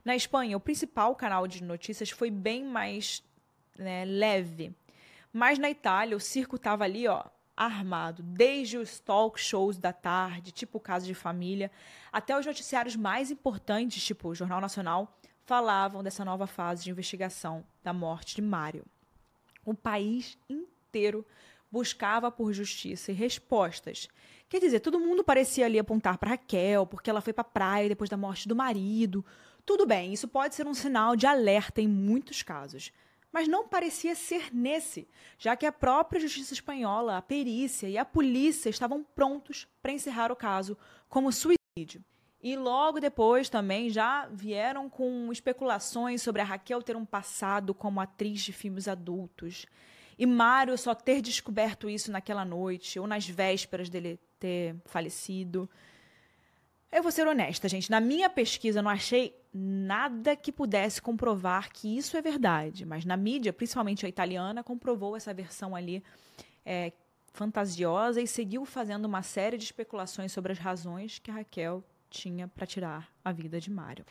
[0.04, 3.24] Na Espanha, o principal canal de notícias foi bem mais
[3.78, 4.74] né, leve.
[5.32, 7.24] Mas na Itália, o circo estava ali, ó,
[7.66, 11.72] armado, desde os talk shows da tarde, tipo caso de família,
[12.12, 17.66] até os noticiários mais importantes, tipo o Jornal Nacional, falavam dessa nova fase de investigação
[17.84, 18.86] da morte de Mário.
[19.66, 21.26] O país inteiro
[21.72, 24.08] buscava por justiça e respostas
[24.50, 27.88] Quer dizer, todo mundo parecia ali apontar para Raquel, porque ela foi para a praia
[27.88, 29.24] depois da morte do marido.
[29.64, 32.92] Tudo bem, isso pode ser um sinal de alerta em muitos casos.
[33.32, 38.04] Mas não parecia ser nesse, já que a própria justiça espanhola, a perícia e a
[38.04, 42.04] polícia estavam prontos para encerrar o caso como suicídio.
[42.42, 48.00] E logo depois também já vieram com especulações sobre a Raquel ter um passado como
[48.00, 49.66] atriz de filmes adultos.
[50.18, 55.70] E Mário só ter descoberto isso naquela noite, ou nas vésperas dele ter falecido.
[56.92, 57.92] Eu vou ser honesta, gente.
[57.92, 62.86] Na minha pesquisa, não achei nada que pudesse comprovar que isso é verdade.
[62.86, 66.04] Mas na mídia, principalmente a italiana, comprovou essa versão ali
[66.66, 66.92] é,
[67.32, 72.66] fantasiosa e seguiu fazendo uma série de especulações sobre as razões que Raquel tinha para
[72.66, 74.06] tirar a vida de Mário.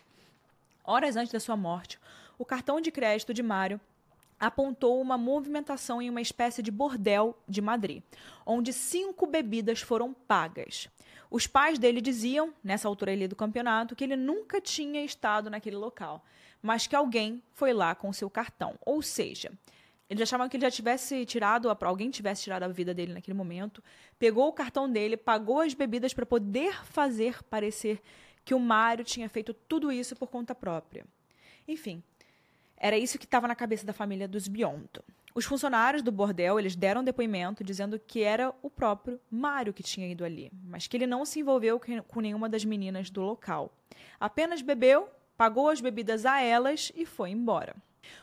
[0.85, 1.99] Horas antes da sua morte,
[2.39, 3.81] o cartão de crédito de Mário
[4.39, 8.03] apontou uma movimentação em uma espécie de bordel de Madrid,
[8.47, 10.89] onde cinco bebidas foram pagas.
[11.31, 15.77] Os pais dele diziam, nessa altura ali do campeonato, que ele nunca tinha estado naquele
[15.77, 16.25] local,
[16.63, 18.75] mas que alguém foi lá com seu cartão.
[18.85, 19.53] Ou seja,
[20.09, 23.83] eles achavam que ele já tivesse tirado, alguém tivesse tirado a vida dele naquele momento,
[24.19, 28.01] pegou o cartão dele, pagou as bebidas para poder fazer parecer
[28.43, 31.05] que o Mário tinha feito tudo isso por conta própria.
[31.67, 32.03] Enfim,
[32.79, 35.03] era isso que estava na cabeça da família dos Bionto.
[35.35, 40.09] Os funcionários do bordel, eles deram depoimento dizendo que era o próprio Mário que tinha
[40.09, 43.73] ido ali, mas que ele não se envolveu com nenhuma das meninas do local.
[44.19, 47.77] Apenas bebeu, pagou as bebidas a elas e foi embora.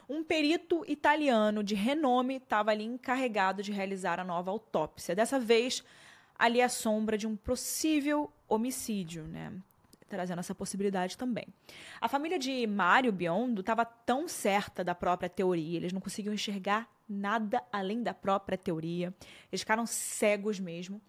[0.10, 5.15] Um perito italiano de renome estava ali encarregado de realizar a nova autópsia.
[5.15, 5.84] Dessa vez,
[6.38, 9.54] ali à sombra de um possível homicídio, né?
[10.08, 11.48] Trazendo essa possibilidade também.
[12.00, 16.89] A família de Mário Biondo estava tão certa da própria teoria, eles não conseguiam enxergar
[17.08, 19.13] nada além da própria teoria,
[19.52, 21.02] eles ficaram cegos mesmo.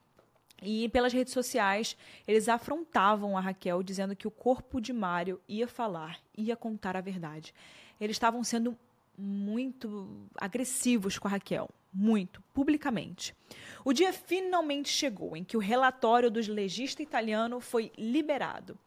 [0.63, 5.69] E pelas redes sociais, eles afrontavam a Raquel, dizendo que o corpo de Mário ia
[5.69, 7.55] falar, ia contar a verdade.
[8.01, 8.77] Eles estavam sendo
[9.19, 13.35] muito agressivos com a Raquel, muito, publicamente.
[13.83, 18.79] O dia finalmente chegou em que o relatório do legista italiano foi liberado.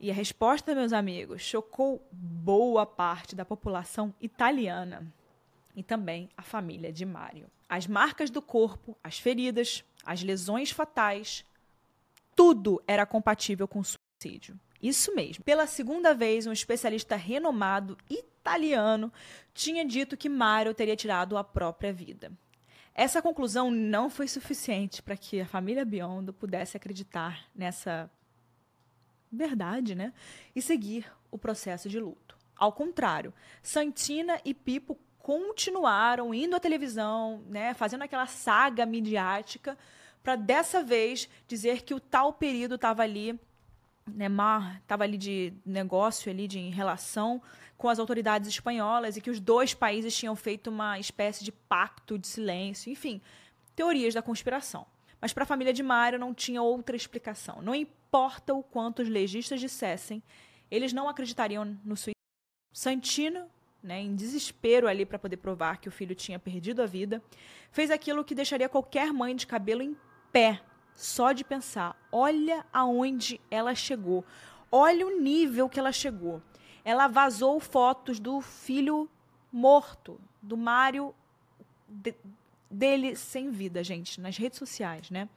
[0.00, 5.06] E a resposta, meus amigos, chocou boa parte da população italiana
[5.76, 7.48] e também a família de Mário.
[7.68, 11.44] As marcas do corpo, as feridas, as lesões fatais,
[12.34, 14.58] tudo era compatível com suicídio.
[14.82, 15.44] Isso mesmo.
[15.44, 17.96] Pela segunda vez, um especialista renomado
[18.40, 19.12] italiano
[19.52, 22.32] tinha dito que Mário teria tirado a própria vida.
[22.94, 28.10] Essa conclusão não foi suficiente para que a família Biondo pudesse acreditar nessa
[29.30, 30.12] verdade, né?
[30.54, 32.36] E seguir o processo de luto.
[32.56, 39.78] Ao contrário, Santina e Pipo continuaram indo à televisão, né, fazendo aquela saga midiática
[40.22, 43.38] para dessa vez dizer que o tal período estava ali,
[44.06, 44.26] né,
[44.80, 47.40] estava ali de negócio ali de em relação
[47.76, 52.18] com as autoridades espanholas e que os dois países tinham feito uma espécie de pacto
[52.18, 53.20] de silêncio, enfim,
[53.74, 54.86] teorias da conspiração.
[55.20, 57.60] Mas para a família de Mário não tinha outra explicação.
[57.62, 60.22] Não importa o quanto os legistas dissessem,
[60.70, 62.14] eles não acreditariam no suicídio.
[62.72, 63.46] Santino,
[63.82, 67.22] né, em desespero ali para poder provar que o filho tinha perdido a vida,
[67.70, 69.96] fez aquilo que deixaria qualquer mãe de cabelo em
[70.30, 70.60] pé,
[71.00, 71.96] só de pensar.
[72.12, 74.24] Olha aonde ela chegou.
[74.70, 76.42] Olha o nível que ela chegou.
[76.84, 79.08] Ela vazou fotos do filho
[79.52, 81.14] morto, do Mário
[81.88, 82.14] de,
[82.70, 85.28] dele sem vida, gente, nas redes sociais, né?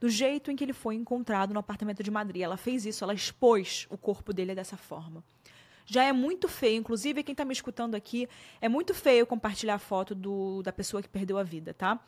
[0.00, 2.42] Do jeito em que ele foi encontrado no apartamento de Madrid.
[2.42, 5.24] Ela fez isso, ela expôs o corpo dele dessa forma.
[5.86, 8.28] Já é muito feio, inclusive quem está me escutando aqui,
[8.60, 12.00] é muito feio compartilhar a foto do, da pessoa que perdeu a vida, tá?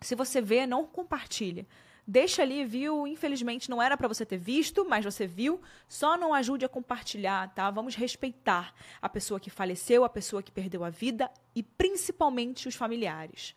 [0.00, 1.66] Se você vê, não compartilhe.
[2.10, 3.06] Deixa ali, viu?
[3.06, 5.60] Infelizmente não era para você ter visto, mas você viu.
[5.86, 7.70] Só não ajude a compartilhar, tá?
[7.70, 12.74] Vamos respeitar a pessoa que faleceu, a pessoa que perdeu a vida e principalmente os
[12.74, 13.54] familiares.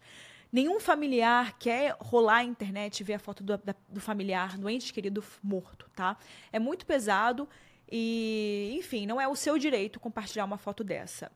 [0.52, 4.70] Nenhum familiar quer rolar a internet e ver a foto do, da, do familiar, do
[4.70, 6.18] ente querido morto, tá?
[6.52, 7.48] É muito pesado
[7.90, 11.32] e, enfim, não é o seu direito compartilhar uma foto dessa.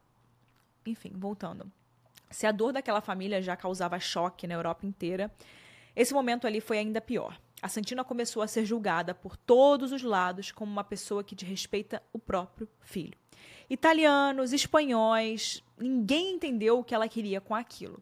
[0.86, 1.71] Enfim, voltando.
[2.30, 5.32] Se a dor daquela família já causava choque na Europa inteira,
[5.95, 7.39] esse momento ali foi ainda pior.
[7.62, 12.03] A Santina começou a ser julgada por todos os lados como uma pessoa que desrespeita
[12.12, 13.17] o próprio filho.
[13.69, 18.01] Italianos, espanhóis, ninguém entendeu o que ela queria com aquilo.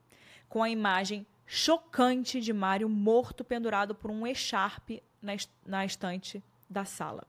[0.49, 5.01] Com a imagem chocante de Mário morto pendurado por um echarpe
[5.65, 7.25] na estante da sala.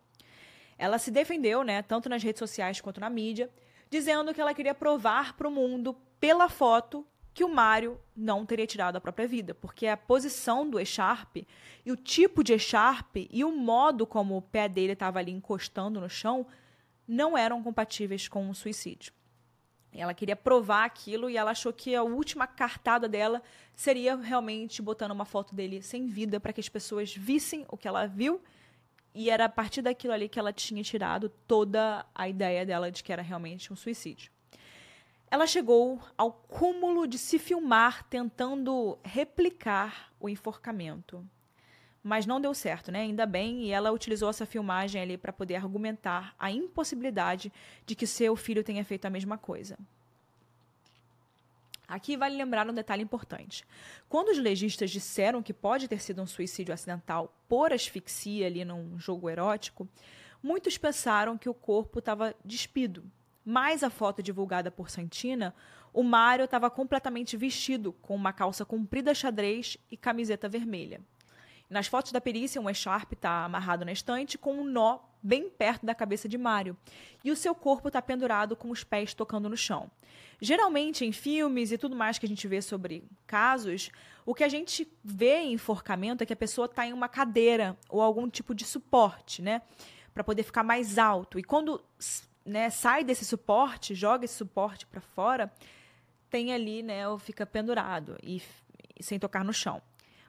[0.77, 3.49] Ela se defendeu, né, tanto nas redes sociais quanto na mídia,
[3.89, 8.67] dizendo que ela queria provar para o mundo, pela foto, que o Mário não teria
[8.67, 11.47] tirado a própria vida, porque a posição do echarpe
[11.85, 16.01] e o tipo de echarpe e o modo como o pé dele estava ali encostando
[16.01, 16.47] no chão
[17.07, 19.13] não eram compatíveis com o suicídio.
[19.93, 23.43] Ela queria provar aquilo e ela achou que a última cartada dela
[23.75, 27.87] seria realmente botando uma foto dele sem vida para que as pessoas vissem o que
[27.87, 28.41] ela viu
[29.15, 33.03] e era a partir daquilo ali que ela tinha tirado toda a ideia dela de
[33.05, 34.34] que era realmente um suicídio.
[35.31, 41.25] Ela chegou ao cúmulo de se filmar tentando replicar o enforcamento.
[42.03, 43.01] Mas não deu certo, né?
[43.01, 47.53] Ainda bem, e ela utilizou essa filmagem ali para poder argumentar a impossibilidade
[47.87, 49.79] de que seu filho tenha feito a mesma coisa.
[51.87, 53.65] Aqui vale lembrar um detalhe importante.
[54.09, 58.99] Quando os legistas disseram que pode ter sido um suicídio acidental por asfixia ali num
[58.99, 59.89] jogo erótico,
[60.43, 63.05] muitos pensaram que o corpo estava despido.
[63.45, 65.55] Mas a foto divulgada por Santina,
[65.93, 71.01] o Mário estava completamente vestido, com uma calça comprida xadrez e camiseta vermelha.
[71.69, 75.87] Nas fotos da perícia, um echarpe está amarrado na estante com um nó bem perto
[75.87, 76.77] da cabeça de Mário,
[77.25, 79.91] e o seu corpo está pendurado com os pés tocando no chão.
[80.41, 83.91] Geralmente, em filmes e tudo mais que a gente vê sobre casos,
[84.27, 87.77] o que a gente vê em enforcamento é que a pessoa está em uma cadeira
[87.89, 89.63] ou algum tipo de suporte, né?
[90.13, 91.39] Para poder ficar mais alto.
[91.39, 91.83] E quando
[92.45, 95.53] né, sai desse suporte, joga esse suporte para fora,
[96.29, 98.43] tem ali, né, ou fica pendurado e,
[98.99, 99.81] e sem tocar no chão.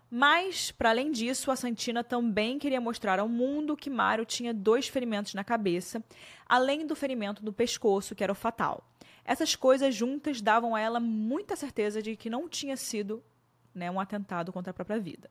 [0.09, 4.87] Mas, para além disso, a Santina também queria mostrar ao mundo que Mário tinha dois
[4.87, 6.03] ferimentos na cabeça,
[6.45, 8.87] além do ferimento no pescoço, que era o fatal.
[9.25, 13.23] Essas coisas juntas davam a ela muita certeza de que não tinha sido
[13.73, 15.29] né, um atentado contra a própria vida.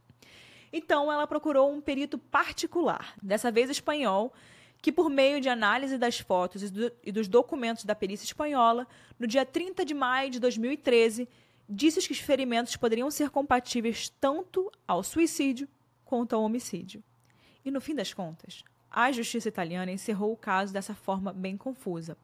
[0.72, 4.34] Então, ela procurou um perito particular, dessa vez espanhol,
[4.84, 8.86] que, por meio de análise das fotos e, do, e dos documentos da perícia espanhola,
[9.18, 11.26] no dia 30 de maio de 2013,
[11.66, 15.66] disse que os ferimentos poderiam ser compatíveis tanto ao suicídio
[16.04, 17.02] quanto ao homicídio.
[17.64, 22.14] E no fim das contas, a justiça italiana encerrou o caso dessa forma bem confusa,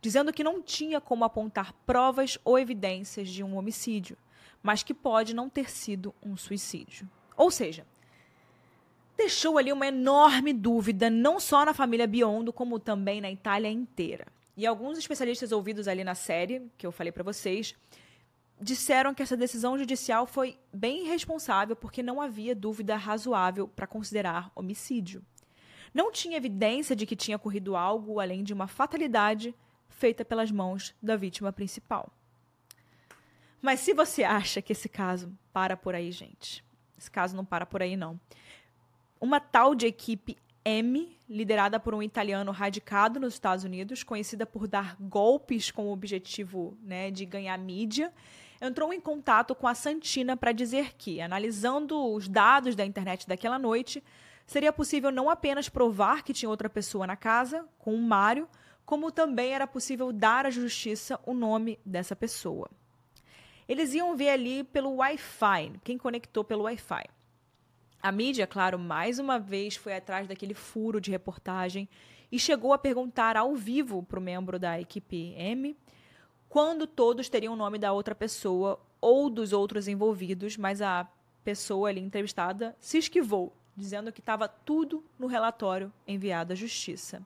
[0.00, 4.18] dizendo que não tinha como apontar provas ou evidências de um homicídio,
[4.60, 7.08] mas que pode não ter sido um suicídio.
[7.36, 7.86] Ou seja,
[9.16, 14.26] deixou ali uma enorme dúvida, não só na família Biondo, como também na Itália inteira.
[14.56, 17.74] E alguns especialistas ouvidos ali na série, que eu falei para vocês,
[18.60, 24.50] disseram que essa decisão judicial foi bem irresponsável porque não havia dúvida razoável para considerar
[24.54, 25.24] homicídio.
[25.94, 29.54] não tinha evidência de que tinha ocorrido algo além de uma fatalidade
[29.90, 32.10] feita pelas mãos da vítima principal.
[33.60, 36.64] Mas se você acha que esse caso para por aí, gente,
[36.98, 38.18] esse caso não para por aí, não.
[39.22, 44.66] Uma tal de equipe M, liderada por um italiano radicado nos Estados Unidos, conhecida por
[44.66, 48.12] dar golpes com o objetivo né, de ganhar mídia,
[48.60, 53.60] entrou em contato com a Santina para dizer que, analisando os dados da internet daquela
[53.60, 54.02] noite,
[54.44, 58.48] seria possível não apenas provar que tinha outra pessoa na casa, com o Mário,
[58.84, 62.68] como também era possível dar à justiça o nome dessa pessoa.
[63.68, 67.21] Eles iam ver ali pelo Wi-Fi, quem conectou pelo Wi-Fi.
[68.02, 71.88] A mídia, claro, mais uma vez foi atrás daquele furo de reportagem
[72.32, 75.76] e chegou a perguntar ao vivo para o membro da equipe M
[76.48, 81.08] quando todos teriam o nome da outra pessoa ou dos outros envolvidos, mas a
[81.44, 87.24] pessoa ali entrevistada se esquivou, dizendo que estava tudo no relatório enviado à justiça.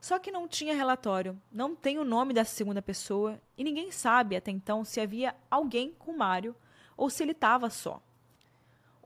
[0.00, 4.36] Só que não tinha relatório, não tem o nome da segunda pessoa e ninguém sabe
[4.36, 6.54] até então se havia alguém com Mário
[6.96, 8.00] ou se ele estava só.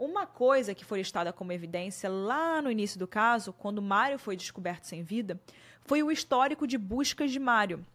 [0.04, 4.36] Uma coisa que foi listada como evidência lá no início do caso, quando Mário foi
[4.36, 5.40] descoberto sem vida,
[5.82, 7.86] foi o histórico de buscas de Mário,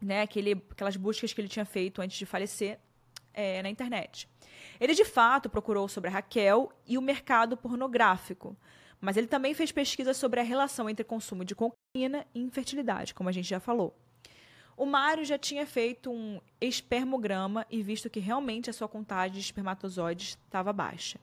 [0.00, 0.22] né?
[0.22, 2.78] Aquele, aquelas buscas que ele tinha feito antes de falecer
[3.34, 4.28] é, na internet.
[4.78, 8.56] Ele de fato procurou sobre a Raquel e o mercado pornográfico,
[9.00, 13.28] mas ele também fez pesquisa sobre a relação entre consumo de cocaína e infertilidade, como
[13.28, 13.92] a gente já falou.
[14.76, 19.40] O Mário já tinha feito um espermograma e visto que realmente a sua contagem de
[19.40, 21.18] espermatozoides estava baixa.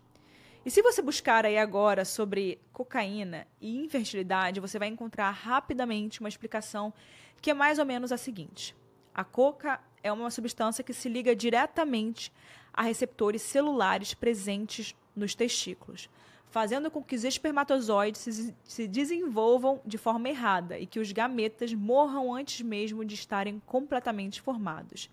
[0.67, 6.27] E se você buscar aí agora sobre cocaína e infertilidade, você vai encontrar rapidamente uma
[6.27, 6.93] explicação
[7.41, 8.75] que é mais ou menos a seguinte:
[9.15, 12.33] a coca é uma substância que se liga diretamente
[12.73, 16.09] a receptores celulares presentes nos testículos
[16.49, 21.73] fazendo com que os espermatozoides se, se desenvolvam de forma errada e que os gametas
[21.73, 25.09] morram antes mesmo de estarem completamente formados.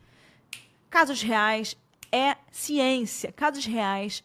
[0.89, 1.77] Casos reais
[2.11, 4.23] é ciência, casos reais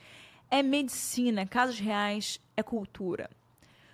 [0.50, 3.30] é medicina, casos reais é cultura.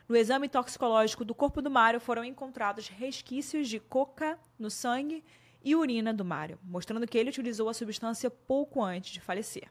[0.07, 5.23] No exame toxicológico do corpo do Mário foram encontrados resquícios de coca no sangue
[5.63, 9.69] e urina do Mário, mostrando que ele utilizou a substância pouco antes de falecer.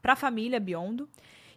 [0.00, 1.08] Para a família Biondo,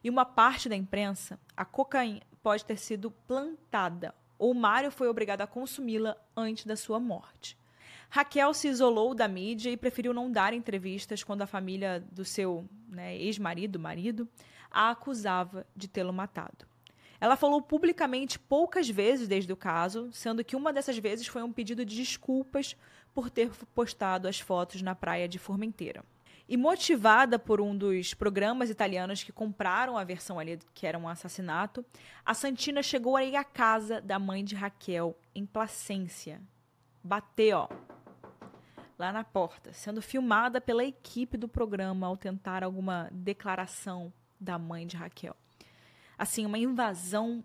[0.03, 5.41] e uma parte da imprensa, a cocaína pode ter sido plantada ou Mário foi obrigado
[5.41, 7.57] a consumi-la antes da sua morte.
[8.09, 12.67] Raquel se isolou da mídia e preferiu não dar entrevistas quando a família do seu
[12.87, 14.27] né, ex-marido, marido,
[14.71, 16.65] a acusava de tê-lo matado.
[17.19, 21.51] Ela falou publicamente poucas vezes desde o caso, sendo que uma dessas vezes foi um
[21.51, 22.75] pedido de desculpas
[23.13, 26.03] por ter postado as fotos na praia de Formenteira.
[26.47, 31.07] E motivada por um dos programas italianos que compraram a versão ali, que era um
[31.07, 31.83] assassinato,
[32.23, 36.39] a Santina chegou aí à casa da mãe de Raquel, em Placência.
[37.03, 37.69] Bateu, ó,
[38.97, 44.87] lá na porta, sendo filmada pela equipe do programa ao tentar alguma declaração da mãe
[44.87, 45.35] de Raquel.
[46.17, 47.43] Assim, uma invasão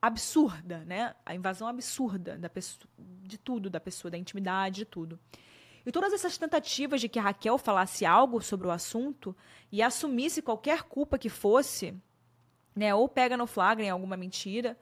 [0.00, 1.14] absurda, né?
[1.24, 5.18] A invasão absurda da pessoa, de tudo da pessoa, da intimidade, de tudo.
[5.86, 9.36] E todas essas tentativas de que Raquel falasse algo sobre o assunto
[9.72, 11.94] e assumisse qualquer culpa que fosse,
[12.74, 14.78] né, ou pega no flagra em alguma mentira,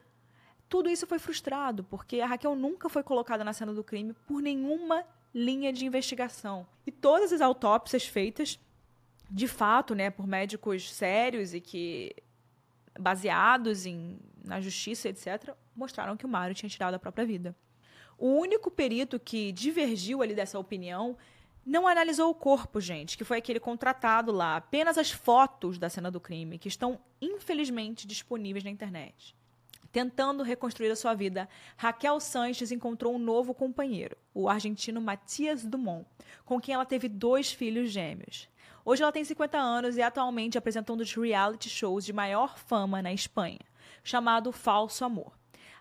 [0.69, 4.41] tudo isso foi frustrado, porque a Raquel nunca foi colocada na cena do crime por
[4.41, 5.05] nenhuma
[5.35, 6.67] linha de investigação.
[6.87, 8.59] E todas as autópsias feitas,
[9.31, 12.15] de fato, né, por médicos sérios e que
[12.99, 17.57] baseados em, na justiça, etc., mostraram que o Mário tinha tirado a própria vida.
[18.19, 21.17] O único perito que divergiu ali dessa opinião
[21.65, 26.11] não analisou o corpo, gente, que foi aquele contratado lá, apenas as fotos da cena
[26.11, 29.35] do crime, que estão infelizmente disponíveis na internet.
[29.93, 36.07] Tentando reconstruir a sua vida, Raquel Sanches encontrou um novo companheiro, o argentino Matias Dumont,
[36.45, 38.49] com quem ela teve dois filhos gêmeos.
[38.85, 43.03] Hoje ela tem 50 anos e atualmente apresenta um dos reality shows de maior fama
[43.03, 43.61] na Espanha,
[44.03, 45.33] chamado Falso Amor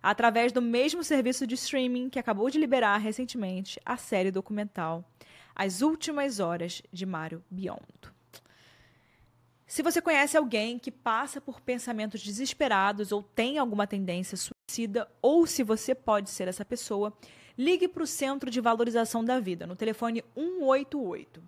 [0.01, 5.05] através do mesmo serviço de streaming que acabou de liberar recentemente a série documental
[5.55, 8.20] As Últimas Horas de Mário Biondo.
[9.71, 15.47] Se você conhece alguém que passa por pensamentos desesperados ou tem alguma tendência suicida, ou
[15.47, 17.13] se você pode ser essa pessoa,
[17.57, 21.41] ligue para o Centro de Valorização da Vida, no telefone 188.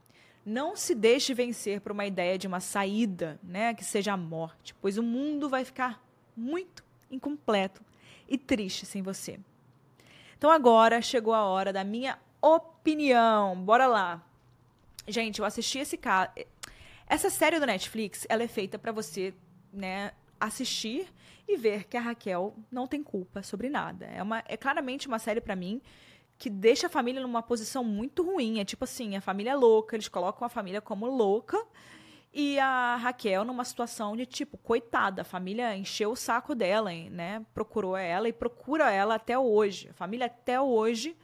[0.45, 4.73] Não se deixe vencer por uma ideia de uma saída, né, que seja a morte,
[4.75, 6.01] pois o mundo vai ficar
[6.33, 7.81] muito incompleto
[8.25, 9.37] e triste sem você.
[10.37, 13.57] Então agora chegou a hora da minha opinião.
[13.57, 14.23] Bora lá.
[15.05, 16.31] Gente, eu assisti esse caso.
[17.07, 19.33] Essa série do Netflix, ela é feita para você,
[19.71, 21.07] né, assistir
[21.47, 24.05] e ver que a Raquel não tem culpa sobre nada.
[24.05, 25.81] É, uma, é claramente uma série para mim
[26.37, 28.59] que deixa a família numa posição muito ruim.
[28.59, 31.57] É tipo assim, a família é louca, eles colocam a família como louca
[32.33, 37.45] e a Raquel numa situação de tipo, coitada, a família encheu o saco dela, né?
[37.53, 39.89] Procurou ela e procura ela até hoje.
[39.89, 41.15] A família até hoje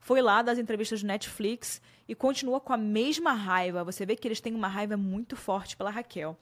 [0.00, 3.84] foi lá das entrevistas do Netflix e continua com a mesma raiva.
[3.84, 6.36] Você vê que eles têm uma raiva muito forte pela Raquel.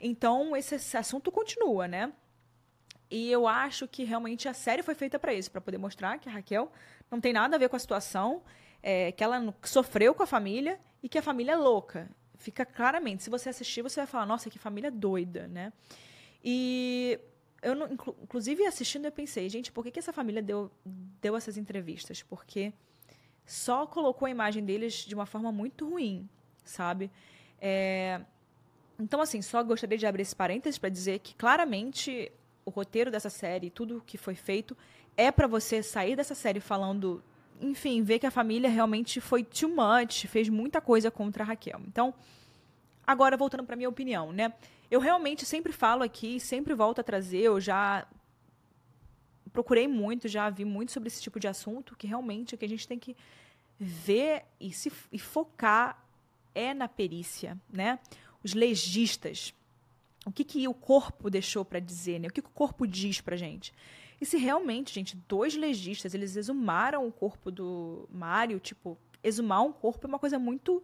[0.00, 2.12] Então, esse, esse assunto continua, né?
[3.10, 6.28] E eu acho que realmente a série foi feita para isso, para poder mostrar que
[6.28, 6.70] a Raquel
[7.10, 8.42] não tem nada a ver com a situação,
[8.82, 12.08] é, que ela sofreu com a família e que a família é louca.
[12.38, 13.24] Fica claramente.
[13.24, 15.72] Se você assistir, você vai falar, nossa, que família doida, né?
[16.42, 17.18] E
[17.60, 20.70] eu, inclusive, assistindo, eu pensei, gente, por que, que essa família deu,
[21.20, 22.22] deu essas entrevistas?
[22.22, 22.72] Porque
[23.50, 26.28] só colocou a imagem deles de uma forma muito ruim,
[26.64, 27.10] sabe?
[27.60, 28.20] É,
[28.96, 32.30] então, assim, só gostaria de abrir esse parênteses para dizer que claramente
[32.64, 34.76] o roteiro dessa série, tudo que foi feito,
[35.16, 37.24] é para você sair dessa série falando,
[37.60, 41.80] enfim, ver que a família realmente foi too much, fez muita coisa contra a Raquel.
[41.88, 42.14] Então,
[43.04, 44.52] agora voltando para minha opinião, né?
[44.88, 48.06] Eu realmente sempre falo aqui, sempre volto a trazer, eu já
[49.52, 52.68] procurei muito, já vi muito sobre esse tipo de assunto, que realmente o que a
[52.68, 53.16] gente tem que
[53.78, 56.06] ver e se e focar
[56.54, 57.98] é na perícia, né?
[58.42, 59.54] Os legistas,
[60.26, 62.28] o que, que o corpo deixou para dizer, né?
[62.28, 63.72] O que, que o corpo diz para gente?
[64.20, 69.72] E se realmente, gente, dois legistas, eles exumaram o corpo do Mário, tipo, exumar um
[69.72, 70.82] corpo é uma coisa muito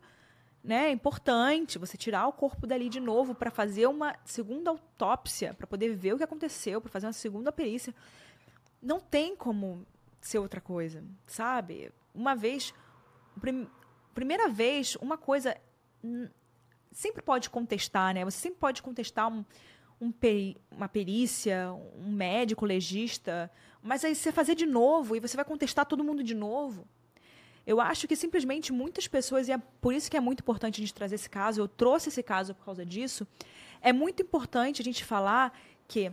[0.65, 5.67] né, importante, você tirar o corpo dali de novo para fazer uma segunda autópsia, para
[5.67, 7.95] poder ver o que aconteceu, para fazer uma segunda perícia.
[8.87, 9.85] Não tem como
[10.21, 11.91] ser outra coisa, sabe?
[12.15, 12.73] Uma vez,
[13.41, 13.67] prim
[14.15, 15.57] primeira vez, uma coisa
[16.93, 18.25] sempre pode contestar, né?
[18.25, 19.45] Você sempre pode contestar um,
[20.01, 23.51] um peri uma perícia, um médico, legista,
[23.83, 26.87] mas aí você fazer de novo e você vai contestar todo mundo de novo.
[27.67, 30.83] Eu acho que simplesmente muitas pessoas, e é por isso que é muito importante a
[30.85, 33.27] gente trazer esse caso, eu trouxe esse caso por causa disso,
[33.81, 35.53] é muito importante a gente falar
[35.89, 36.13] que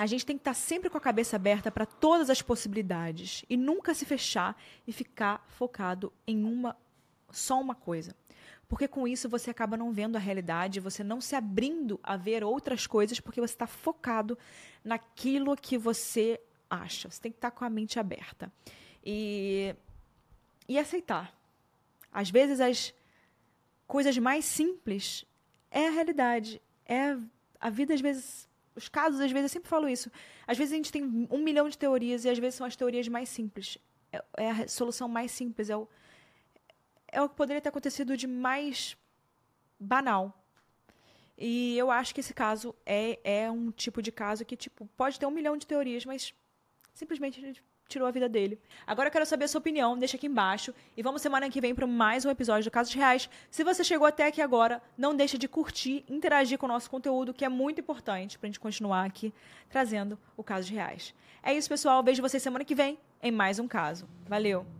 [0.00, 3.54] a gente tem que estar sempre com a cabeça aberta para todas as possibilidades e
[3.54, 6.74] nunca se fechar e ficar focado em uma
[7.30, 8.16] só uma coisa.
[8.66, 12.42] Porque com isso você acaba não vendo a realidade, você não se abrindo a ver
[12.42, 14.38] outras coisas, porque você está focado
[14.82, 16.40] naquilo que você
[16.70, 17.10] acha.
[17.10, 18.50] Você tem que estar com a mente aberta.
[19.04, 19.76] E,
[20.66, 21.30] e aceitar.
[22.10, 22.94] Às vezes as
[23.86, 25.26] coisas mais simples
[25.70, 26.58] é a realidade.
[26.86, 27.18] É
[27.60, 28.48] a vida, às vezes.
[28.74, 30.10] Os casos, às vezes, eu sempre falo isso.
[30.46, 33.08] Às vezes a gente tem um milhão de teorias e às vezes são as teorias
[33.08, 33.78] mais simples.
[34.12, 35.88] É, é a solução mais simples, é o,
[37.08, 38.96] é o que poderia ter acontecido de mais
[39.78, 40.36] banal.
[41.36, 45.18] E eu acho que esse caso é, é um tipo de caso que, tipo, pode
[45.18, 46.34] ter um milhão de teorias, mas
[46.92, 48.58] simplesmente tirou a vida dele.
[48.86, 50.74] Agora eu quero saber a sua opinião, deixa aqui embaixo.
[50.96, 53.28] E vamos semana que vem para mais um episódio do Casos Reais.
[53.50, 57.34] Se você chegou até aqui agora, não deixe de curtir, interagir com o nosso conteúdo,
[57.34, 59.32] que é muito importante para a gente continuar aqui
[59.68, 61.14] trazendo o Casos Reais.
[61.42, 62.02] É isso, pessoal.
[62.02, 64.08] Vejo vocês semana que vem em mais um caso.
[64.26, 64.79] Valeu!